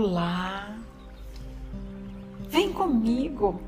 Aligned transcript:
Olá, 0.00 0.78
vem 2.48 2.72
comigo. 2.72 3.60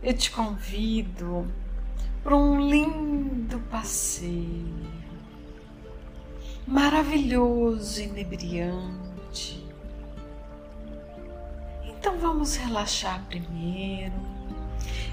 Eu 0.00 0.14
te 0.14 0.30
convido 0.30 1.44
para 2.22 2.36
um 2.36 2.70
lindo 2.70 3.58
passeio, 3.68 4.86
maravilhoso, 6.64 8.00
inebriante. 8.02 9.66
Então 11.88 12.18
vamos 12.20 12.54
relaxar 12.54 13.24
primeiro 13.26 14.14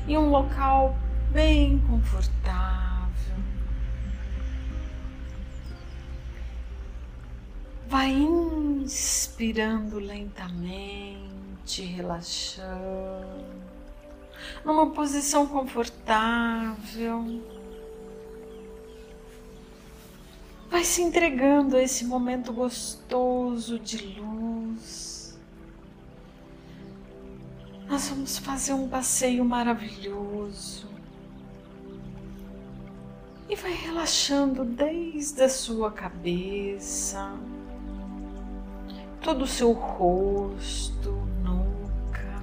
em 0.07 0.15
um 0.15 0.29
local 0.29 0.96
bem 1.32 1.79
confortável. 1.89 2.68
Inspirando 9.39 10.00
lentamente, 10.00 11.82
relaxando, 11.82 13.46
numa 14.65 14.88
posição 14.88 15.48
confortável. 15.48 17.42
Vai 20.70 20.84
se 20.84 21.02
entregando 21.02 21.78
a 21.78 21.82
esse 21.82 22.04
momento 22.04 22.52
gostoso 22.52 23.79
de 23.79 24.20
luz. 24.20 25.40
Nós 27.87 28.10
vamos 28.10 28.37
fazer 28.40 28.74
um 28.74 28.90
passeio 28.90 29.46
maravilhoso. 29.46 30.90
E 33.48 33.56
vai 33.56 33.72
relaxando 33.72 34.66
desde 34.66 35.44
a 35.44 35.50
sua 35.50 35.90
cabeça 35.92 37.40
todo 39.22 39.44
o 39.44 39.48
seu 39.48 39.72
rosto, 39.73 41.12
nuca. 41.44 42.42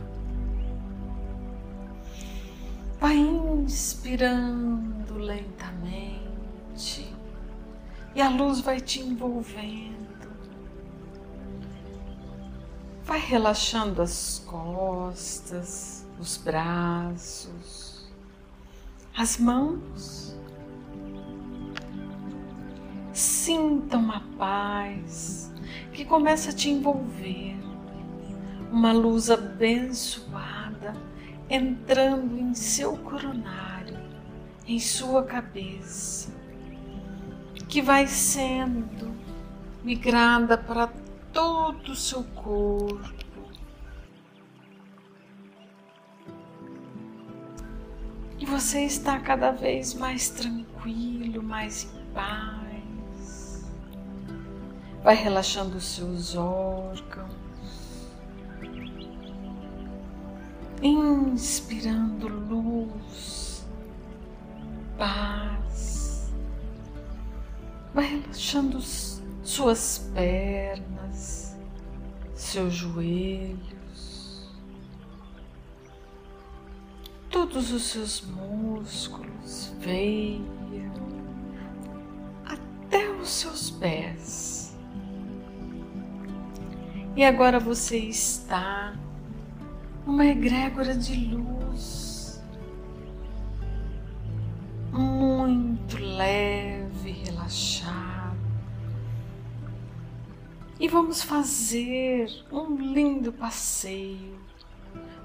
Vai 3.01 3.17
inspirando 3.17 5.15
lentamente 5.19 5.57
e 8.15 8.21
a 8.21 8.29
luz 8.29 8.61
vai 8.61 8.81
te 8.81 9.01
envolvendo. 9.01 9.97
Vai 13.05 13.21
relaxando 13.21 14.03
as 14.03 14.43
costas, 14.47 16.07
os 16.19 16.37
braços, 16.37 18.11
as 19.17 19.39
mãos. 19.39 20.37
Sinta 23.13 23.97
uma 23.97 24.21
paz 24.37 25.46
que 25.97 26.05
começa 26.05 26.51
a 26.51 26.53
te 26.53 26.69
envolver, 26.69 27.57
uma 28.71 28.93
luz 28.93 29.31
abençoada 29.31 30.93
entrando 31.49 32.39
em 32.39 32.53
seu 32.53 32.99
coronário, 32.99 33.99
em 34.67 34.79
sua 34.79 35.25
cabeça, 35.25 36.31
que 37.67 37.81
vai 37.81 38.07
sendo 38.07 39.11
migrada 39.83 40.59
para 40.59 40.89
todo 41.33 41.93
o 41.93 41.97
seu 41.97 42.23
corpo. 42.25 43.17
E 48.39 48.45
você 48.45 48.85
está 48.85 49.19
cada 49.19 49.51
vez 49.51 49.95
mais 49.95 50.29
tranquilo, 50.29 51.43
mais 51.43 51.85
em 51.85 52.13
paz 52.13 52.66
Vai 55.03 55.15
relaxando 55.15 55.77
os 55.77 55.85
seus 55.85 56.35
órgãos. 56.35 57.35
Inspirando 60.83 62.29
luz, 62.29 63.67
paz. 64.99 66.33
Vai 67.95 68.05
relaxando 68.05 68.81
suas 69.43 70.11
pernas, 70.13 71.57
seus 72.35 72.75
joelhos, 72.75 74.51
todos 77.31 77.73
os 77.73 77.85
seus 77.85 78.21
músculos, 78.23 79.73
veia, 79.79 80.93
até 82.45 83.09
os 83.11 83.29
seus 83.29 83.71
pés. 83.71 84.66
E 87.17 87.25
agora 87.25 87.59
você 87.59 87.97
está 87.97 88.95
uma 90.07 90.27
egrégora 90.27 90.95
de 90.95 91.17
luz, 91.17 92.45
muito 94.93 95.97
leve, 95.97 97.13
relaxado. 97.13 98.37
E 100.79 100.87
vamos 100.89 101.23
fazer 101.23 102.31
um 102.53 102.77
lindo 102.77 103.33
passeio. 103.33 104.39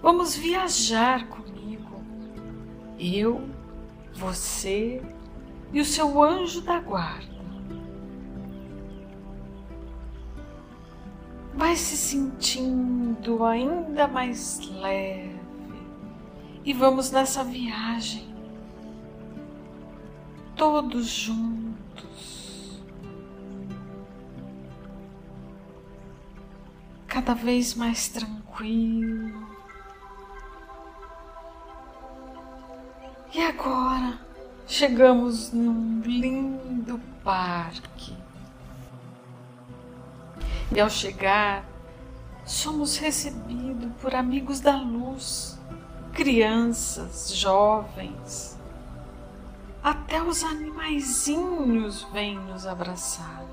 Vamos 0.02 0.34
viajar 0.34 1.28
comigo. 1.28 2.02
Eu, 2.98 3.50
você 4.14 5.02
e 5.74 5.82
o 5.82 5.86
seu 5.86 6.24
anjo 6.24 6.62
da 6.62 6.80
guarda. 6.80 7.31
Vai 11.72 11.78
se 11.78 11.96
sentindo 11.96 13.46
ainda 13.46 14.06
mais 14.06 14.60
leve. 14.60 15.40
E 16.66 16.74
vamos 16.74 17.12
nessa 17.12 17.46
viagem. 17.46 18.30
Todos 20.54 21.08
juntos, 21.08 22.84
cada 27.08 27.34
vez 27.34 27.74
mais 27.74 28.10
tranquilo. 28.10 29.48
E 33.34 33.42
agora 33.42 34.20
chegamos 34.68 35.54
num 35.54 36.02
lindo 36.02 37.00
parque 37.24 38.21
e 40.74 40.80
ao 40.80 40.90
chegar, 40.90 41.66
somos 42.46 42.98
recebidos 42.98 43.92
por 44.02 44.16
amigos 44.16 44.60
da 44.60 44.78
luz, 44.78 45.60
crianças, 46.14 47.36
jovens, 47.36 48.58
até 49.84 50.22
os 50.22 50.44
animaizinhos 50.44 52.08
vêm 52.14 52.38
nos 52.38 52.66
abraçar. 52.66 53.44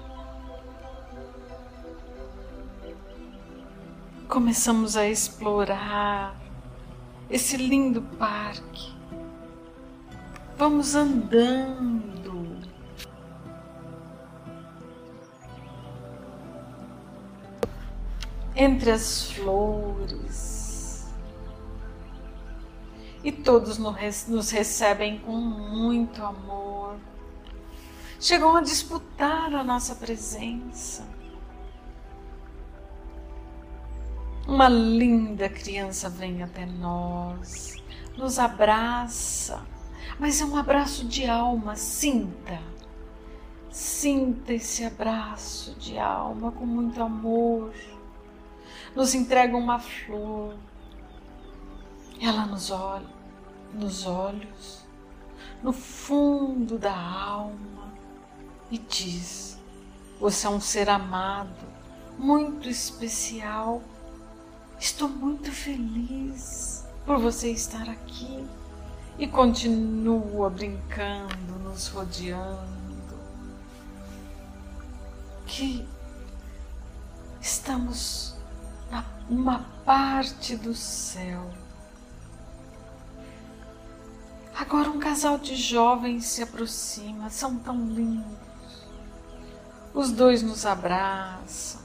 Começamos 4.29 4.97
a 4.97 5.09
explorar 5.09 6.37
esse 7.31 7.57
lindo 7.57 8.03
parque. 8.19 8.93
Vamos 10.57 10.95
andando 10.95 11.98
entre 18.59 18.91
as 18.91 19.31
flores. 19.31 21.07
E 23.23 23.31
todos 23.31 23.79
nos 23.79 24.51
recebem 24.51 25.21
com 25.21 25.37
muito 25.37 26.25
amor. 26.25 26.97
Chegam 28.19 28.57
a 28.57 28.61
disputar 28.61 29.55
a 29.55 29.63
nossa 29.63 29.95
presença. 29.95 31.07
Uma 34.47 34.69
linda 34.69 35.49
criança 35.49 36.09
vem 36.09 36.43
até 36.43 36.67
nós, 36.67 37.77
nos 38.17 38.39
abraça, 38.39 39.65
mas 40.19 40.41
é 40.41 40.45
um 40.45 40.57
abraço 40.57 41.05
de 41.05 41.27
alma, 41.27 41.77
sinta. 41.77 42.59
Sinta 43.71 44.55
esse 44.55 44.85
abraço 44.85 45.75
de 45.75 45.99
alma 45.99 46.51
com 46.51 46.65
muito 46.65 47.01
amor 47.01 47.71
nos 48.99 49.15
entrega 49.15 49.57
uma 49.57 49.79
flor. 49.79 50.57
Ela 52.21 52.47
nos 52.47 52.73
olha, 52.73 53.07
nos 53.73 54.05
olhos, 54.05 54.85
no 55.63 55.73
fundo 55.73 56.77
da 56.77 56.99
alma 56.99 57.95
e 58.73 58.77
diz: 58.77 59.57
Você 60.19 60.49
é 60.49 60.51
um 60.51 60.61
ser 60.61 60.91
amado, 60.91 61.65
muito 62.19 62.69
especial. 62.69 63.81
Estou 64.81 65.09
muito 65.09 65.53
feliz 65.53 66.85
por 67.07 67.19
você 67.19 67.53
estar 67.53 67.89
aqui 67.89 68.45
e 69.17 69.29
continua 69.29 70.51
brincando, 70.51 71.57
nos 71.63 71.87
rodeando. 71.87 73.17
Que 75.47 75.87
estamos 77.41 78.38
uma 79.29 79.61
parte 79.85 80.57
do 80.57 80.75
céu. 80.75 81.51
Agora 84.55 84.91
um 84.91 84.99
casal 84.99 85.39
de 85.39 85.55
jovens 85.55 86.25
se 86.27 86.43
aproxima, 86.43 87.31
são 87.31 87.57
tão 87.59 87.87
lindos. 87.87 88.87
Os 89.95 90.11
dois 90.11 90.43
nos 90.43 90.67
abraçam. 90.67 91.81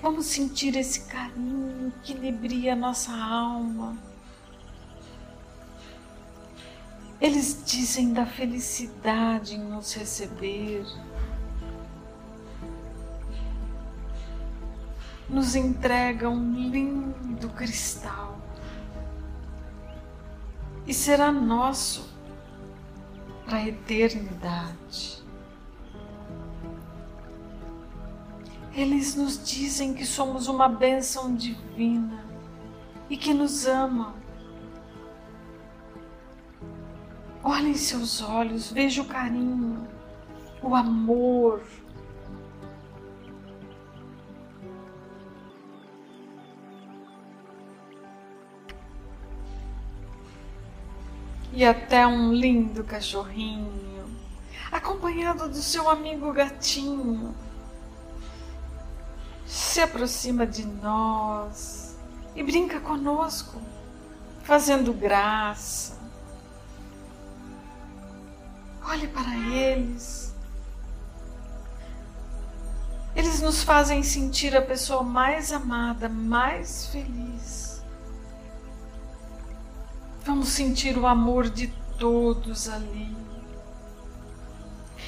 Vamos 0.00 0.26
sentir 0.26 0.76
esse 0.76 1.00
carinho 1.02 1.92
que 2.02 2.12
inebria 2.12 2.74
nossa 2.74 3.12
alma. 3.12 3.96
Eles 7.20 7.62
dizem 7.64 8.12
da 8.12 8.26
felicidade 8.26 9.54
em 9.54 9.60
nos 9.60 9.94
receber. 9.94 10.84
Nos 15.34 15.56
entregam 15.56 16.32
um 16.32 16.70
lindo 16.70 17.48
cristal 17.56 18.38
e 20.86 20.94
será 20.94 21.32
nosso 21.32 22.08
para 23.44 23.56
a 23.56 23.66
eternidade. 23.66 25.24
Eles 28.72 29.16
nos 29.16 29.44
dizem 29.44 29.92
que 29.92 30.06
somos 30.06 30.46
uma 30.46 30.68
bênção 30.68 31.34
divina 31.34 32.24
e 33.10 33.16
que 33.16 33.34
nos 33.34 33.66
amam. 33.66 34.14
Olhe 37.42 37.70
em 37.70 37.74
seus 37.74 38.22
olhos, 38.22 38.70
veja 38.70 39.02
o 39.02 39.06
carinho, 39.06 39.84
o 40.62 40.76
amor. 40.76 41.60
E 51.54 51.64
até 51.64 52.04
um 52.04 52.32
lindo 52.32 52.82
cachorrinho, 52.82 54.04
acompanhado 54.72 55.48
do 55.48 55.62
seu 55.62 55.88
amigo 55.88 56.32
gatinho 56.32 57.32
se 59.46 59.80
aproxima 59.80 60.44
de 60.44 60.64
nós 60.66 61.96
e 62.34 62.42
brinca 62.42 62.80
conosco, 62.80 63.62
fazendo 64.42 64.92
graça. 64.92 65.96
Olhe 68.84 69.06
para 69.06 69.36
eles. 69.36 70.34
Eles 73.14 73.40
nos 73.40 73.62
fazem 73.62 74.02
sentir 74.02 74.56
a 74.56 74.62
pessoa 74.62 75.04
mais 75.04 75.52
amada, 75.52 76.08
mais 76.08 76.86
feliz. 76.86 77.63
Vamos 80.34 80.48
sentir 80.48 80.98
o 80.98 81.06
amor 81.06 81.48
de 81.48 81.68
todos 81.96 82.68
ali. 82.68 83.16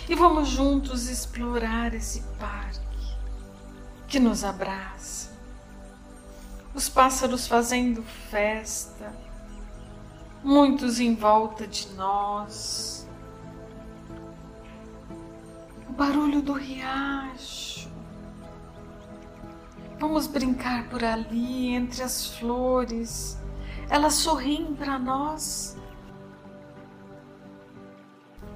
E 0.08 0.14
vamos 0.14 0.46
juntos 0.46 1.08
explorar 1.08 1.92
esse 1.94 2.20
parque 2.38 2.78
que 4.06 4.20
nos 4.20 4.44
abraça, 4.44 5.32
os 6.72 6.88
pássaros 6.88 7.44
fazendo 7.48 8.04
festa, 8.30 9.12
muitos 10.44 11.00
em 11.00 11.16
volta 11.16 11.66
de 11.66 11.88
nós, 11.94 13.04
o 15.88 15.92
barulho 15.92 16.40
do 16.40 16.52
riacho. 16.52 17.90
Vamos 19.98 20.28
brincar 20.28 20.88
por 20.88 21.02
ali 21.02 21.74
entre 21.74 22.04
as 22.04 22.28
flores, 22.28 23.36
elas 23.88 24.14
sorriem 24.14 24.74
para 24.74 24.98
nós. 24.98 25.76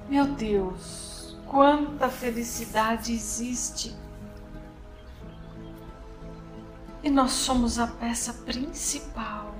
Meu 0.09 0.25
Deus, 0.25 1.37
quanta 1.47 2.09
felicidade 2.09 3.13
existe 3.13 3.95
e 7.03 7.09
nós 7.09 7.31
somos 7.31 7.79
a 7.79 7.87
peça 7.87 8.33
principal 8.45 9.55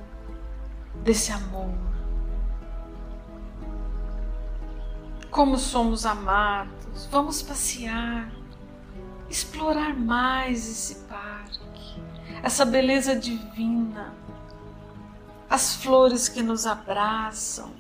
desse 1.04 1.32
amor. 1.32 1.74
Como 5.30 5.58
somos 5.58 6.06
amados, 6.06 7.08
vamos 7.10 7.42
passear, 7.42 8.32
explorar 9.30 9.96
mais 9.96 10.70
esse 10.70 10.96
parque, 11.06 12.02
essa 12.44 12.66
beleza 12.66 13.16
divina, 13.16 14.14
as 15.52 15.76
flores 15.76 16.30
que 16.30 16.42
nos 16.42 16.66
abraçam, 16.66 17.74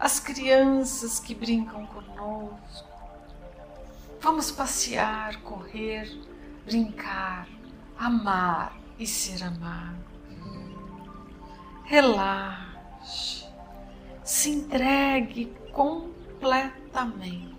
as 0.00 0.18
crianças 0.18 1.20
que 1.20 1.32
brincam 1.32 1.86
conosco. 1.86 2.88
Vamos 4.20 4.50
passear, 4.50 5.40
correr, 5.42 6.12
brincar, 6.64 7.46
amar 7.96 8.76
e 8.98 9.06
ser 9.06 9.44
amado. 9.44 10.04
Relaxe, 11.84 13.46
se 14.24 14.50
entregue 14.50 15.56
completamente. 15.72 17.57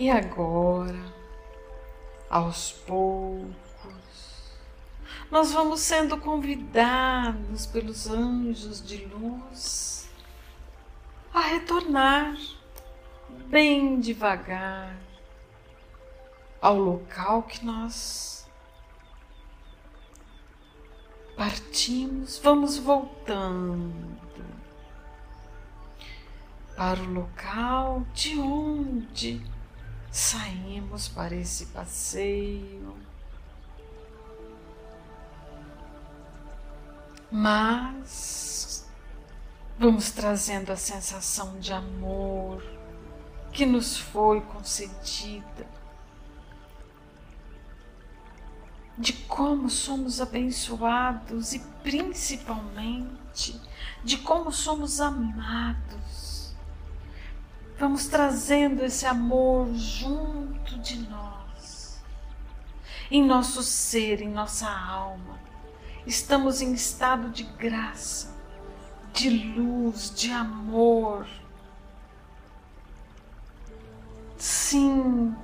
E 0.00 0.08
agora, 0.12 1.12
aos 2.30 2.70
poucos, 2.70 4.52
nós 5.28 5.50
vamos 5.50 5.80
sendo 5.80 6.16
convidados 6.18 7.66
pelos 7.66 8.06
anjos 8.06 8.80
de 8.80 9.04
luz 9.06 10.08
a 11.34 11.40
retornar 11.40 12.36
bem 13.48 13.98
devagar 13.98 14.96
ao 16.62 16.78
local 16.78 17.42
que 17.42 17.66
nós 17.66 18.48
partimos, 21.36 22.38
vamos 22.38 22.78
voltando 22.78 24.16
para 26.76 27.00
o 27.00 27.12
local 27.12 28.06
de 28.14 28.38
onde 28.38 29.57
saímos 30.10 31.08
para 31.08 31.34
esse 31.34 31.66
passeio. 31.66 32.96
Mas 37.30 38.86
vamos 39.78 40.10
trazendo 40.10 40.72
a 40.72 40.76
sensação 40.76 41.58
de 41.60 41.72
amor 41.72 42.62
que 43.52 43.66
nos 43.66 43.96
foi 43.98 44.40
concedida, 44.40 45.66
de 48.96 49.12
como 49.12 49.68
somos 49.68 50.20
abençoados 50.20 51.52
e 51.52 51.60
principalmente 51.82 53.60
de 54.02 54.18
como 54.18 54.50
somos 54.50 55.00
amados. 55.00 56.17
Vamos 57.78 58.06
trazendo 58.06 58.84
esse 58.84 59.06
amor 59.06 59.72
junto 59.74 60.78
de 60.80 60.98
nós, 61.08 62.02
em 63.10 63.24
nosso 63.24 63.62
ser, 63.62 64.20
em 64.20 64.28
nossa 64.28 64.68
alma 64.68 65.38
estamos 66.08 66.62
em 66.62 66.72
estado 66.72 67.28
de 67.28 67.42
graça, 67.44 68.34
de 69.12 69.28
luz, 69.28 70.10
de 70.14 70.32
amor. 70.32 71.26
Sinta. 74.38 75.36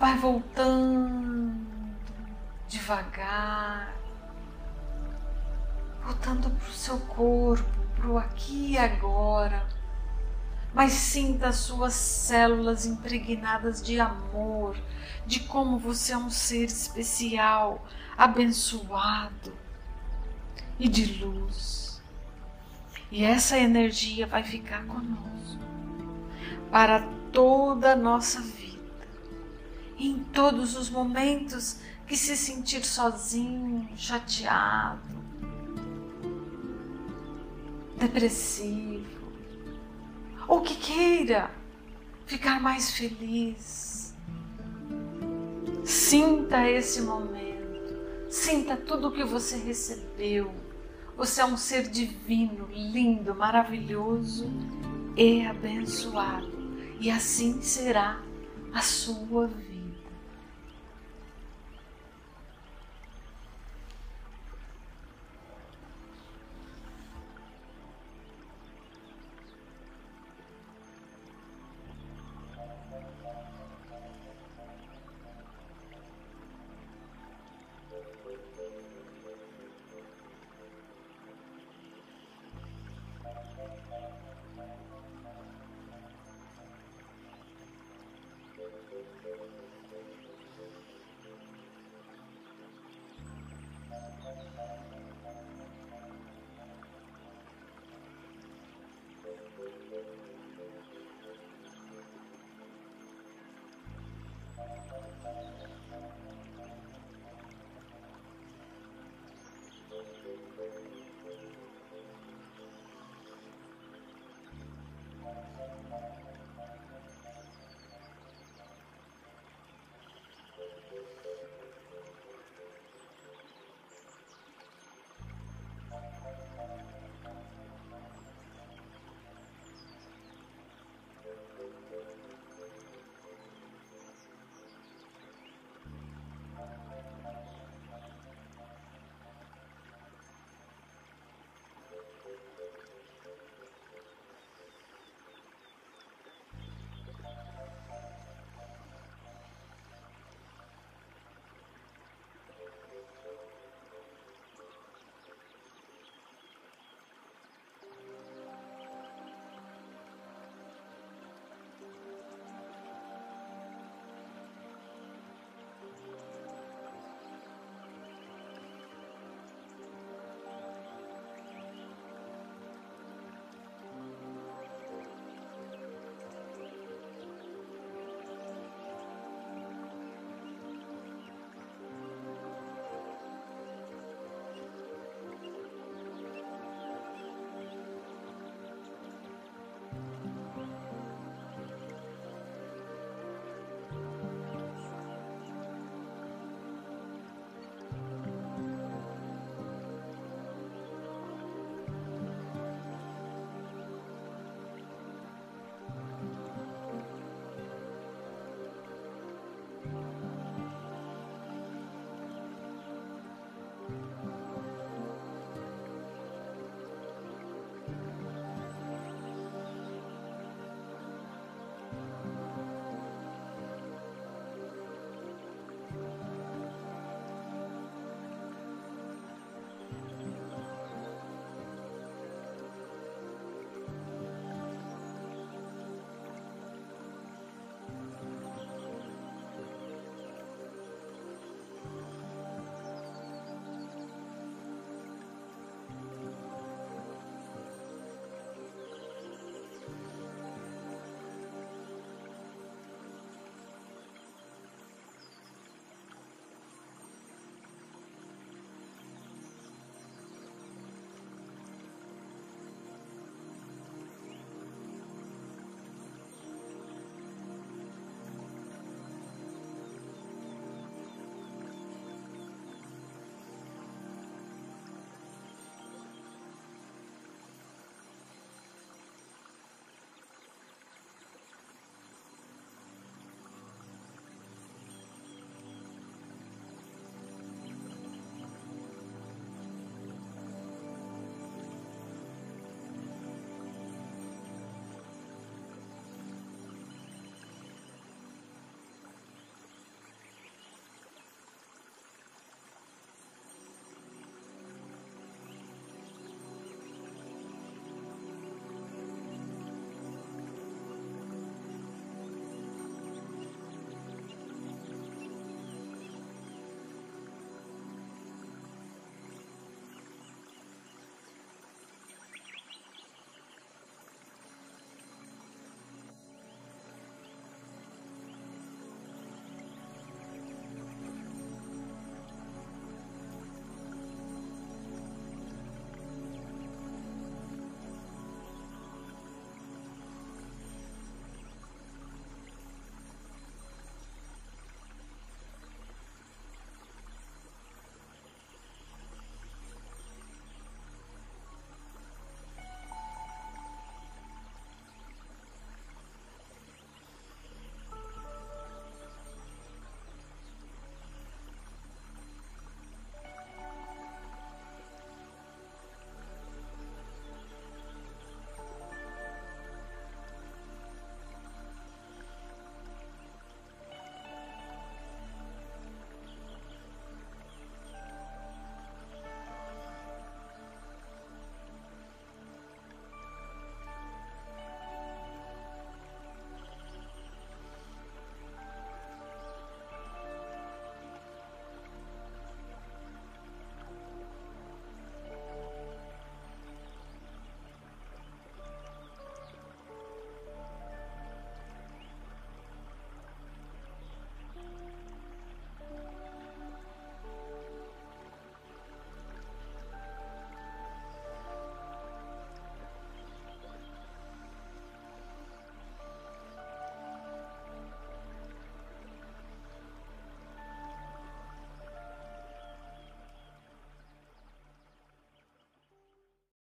Vai 0.00 0.16
voltando 0.16 1.60
devagar, 2.66 3.94
voltando 6.02 6.50
para 6.50 6.68
o 6.68 6.72
seu 6.72 6.98
corpo, 7.00 7.81
aqui 8.18 8.72
e 8.72 8.78
agora. 8.78 9.66
Mas 10.74 10.92
sinta 10.92 11.48
as 11.48 11.56
suas 11.56 11.92
células 11.92 12.86
impregnadas 12.86 13.82
de 13.82 14.00
amor, 14.00 14.76
de 15.26 15.40
como 15.40 15.78
você 15.78 16.12
é 16.12 16.16
um 16.16 16.30
ser 16.30 16.64
especial, 16.64 17.86
abençoado 18.16 19.52
e 20.78 20.88
de 20.88 21.22
luz. 21.22 22.02
E 23.10 23.24
essa 23.24 23.58
energia 23.58 24.26
vai 24.26 24.42
ficar 24.42 24.86
conosco 24.86 25.60
para 26.70 27.06
toda 27.30 27.92
a 27.92 27.96
nossa 27.96 28.40
vida. 28.40 28.62
Em 29.98 30.18
todos 30.18 30.74
os 30.74 30.88
momentos 30.88 31.76
que 32.06 32.16
se 32.16 32.36
sentir 32.36 32.84
sozinho, 32.84 33.88
chateado, 33.96 35.21
depressivo, 38.02 39.32
ou 40.48 40.60
que 40.60 40.74
queira 40.74 41.50
ficar 42.26 42.60
mais 42.60 42.90
feliz, 42.90 43.92
Sinta 45.84 46.70
esse 46.70 47.02
momento, 47.02 47.98
sinta 48.30 48.76
tudo 48.76 49.08
o 49.08 49.12
que 49.12 49.24
você 49.24 49.56
recebeu. 49.56 50.52
Você 51.16 51.40
é 51.40 51.44
um 51.44 51.56
ser 51.56 51.88
divino, 51.88 52.68
lindo, 52.72 53.34
maravilhoso 53.34 54.48
e 55.16 55.44
abençoado, 55.44 56.52
e 57.00 57.10
assim 57.10 57.60
será 57.60 58.22
a 58.72 58.80
sua 58.80 59.48
vida. 59.48 59.71